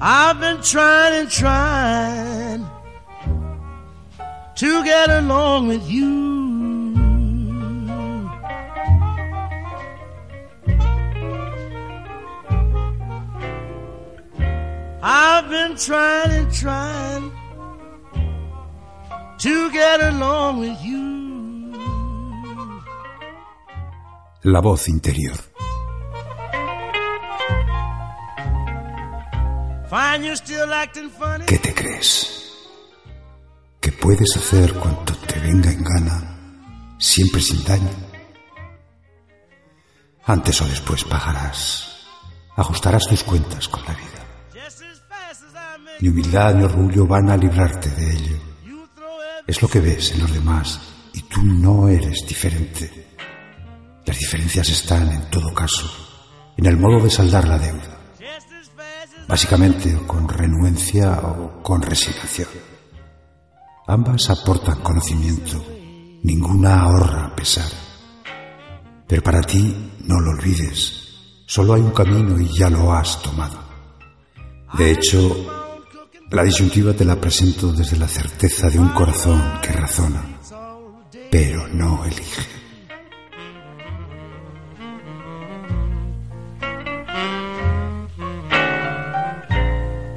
I've 0.00 0.38
been 0.38 0.62
trying 0.62 1.22
and 1.22 1.30
trying 1.30 2.66
to 4.54 4.84
get 4.84 5.10
along 5.10 5.66
with 5.66 5.90
you. 5.90 6.28
I've 15.02 15.48
been 15.50 15.76
trying 15.76 16.30
and 16.30 16.52
trying 16.52 17.32
to 19.38 19.72
get 19.72 20.00
along 20.00 20.60
with 20.60 20.80
you. 20.84 21.08
La 24.44 24.60
voz 24.60 24.86
interior. 24.88 25.34
¿Qué 31.46 31.58
te 31.58 31.74
crees? 31.74 32.52
¿Que 33.80 33.90
puedes 33.92 34.36
hacer 34.36 34.74
cuanto 34.74 35.16
te 35.16 35.40
venga 35.40 35.70
en 35.70 35.82
gana, 35.82 36.96
siempre 36.98 37.40
sin 37.40 37.64
daño? 37.64 37.88
Antes 40.26 40.60
o 40.60 40.66
después 40.66 41.04
pagarás, 41.04 42.04
ajustarás 42.54 43.06
tus 43.06 43.24
cuentas 43.24 43.66
con 43.68 43.82
la 43.84 43.94
vida. 43.94 44.08
Ni 46.00 46.10
humildad 46.10 46.54
ni 46.54 46.64
orgullo 46.64 47.06
van 47.06 47.30
a 47.30 47.36
librarte 47.38 47.88
de 47.88 48.12
ello. 48.12 48.36
Es 49.46 49.62
lo 49.62 49.68
que 49.68 49.80
ves 49.80 50.12
en 50.12 50.20
los 50.20 50.32
demás 50.34 50.80
y 51.14 51.22
tú 51.22 51.42
no 51.42 51.88
eres 51.88 52.26
diferente. 52.28 53.16
Las 54.04 54.18
diferencias 54.18 54.68
están, 54.68 55.10
en 55.10 55.30
todo 55.30 55.54
caso, 55.54 55.90
en 56.58 56.66
el 56.66 56.76
modo 56.76 57.02
de 57.02 57.08
saldar 57.08 57.48
la 57.48 57.58
deuda. 57.58 57.97
Básicamente 59.28 59.94
con 60.06 60.26
renuencia 60.26 61.12
o 61.20 61.62
con 61.62 61.82
resignación. 61.82 62.48
Ambas 63.86 64.30
aportan 64.30 64.80
conocimiento, 64.80 65.62
ninguna 66.22 66.80
ahorra 66.80 67.36
pesar. 67.36 67.70
Pero 69.06 69.22
para 69.22 69.42
ti, 69.42 69.92
no 70.04 70.18
lo 70.20 70.30
olvides, 70.30 71.42
solo 71.46 71.74
hay 71.74 71.82
un 71.82 71.92
camino 71.92 72.40
y 72.40 72.48
ya 72.58 72.70
lo 72.70 72.92
has 72.92 73.22
tomado. 73.22 73.58
De 74.76 74.90
hecho, 74.90 75.46
la 76.30 76.42
disyuntiva 76.42 76.92
te 76.92 77.04
la 77.04 77.20
presento 77.20 77.72
desde 77.72 77.96
la 77.96 78.08
certeza 78.08 78.68
de 78.68 78.78
un 78.78 78.88
corazón 78.90 79.42
que 79.62 79.72
razona, 79.72 80.22
pero 81.30 81.68
no 81.68 82.04
elige. 82.04 82.67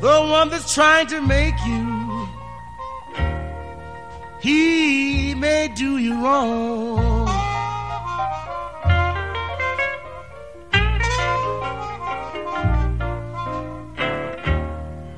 The 0.00 0.20
one 0.20 0.48
that's 0.48 0.74
trying 0.74 1.06
to 1.08 1.20
make 1.20 1.54
you. 1.66 2.28
He 4.40 5.34
may 5.34 5.68
do 5.68 5.98
you 5.98 6.14
wrong. 6.24 7.26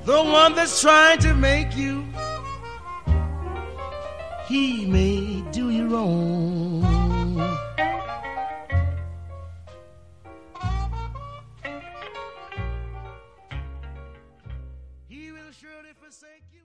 The 0.04 0.20
one 0.20 0.54
that's 0.56 0.80
trying 0.80 1.20
to 1.20 1.34
make 1.34 1.76
you. 1.76 2.04
He 4.48 4.84
may 4.86 5.44
do 5.52 5.70
you 5.70 5.86
wrong. 5.86 6.71
forsaken 16.12 16.61